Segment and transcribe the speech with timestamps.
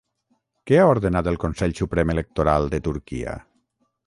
[0.71, 3.37] Què ha ordenat el Consell Suprem Electoral de Turquia?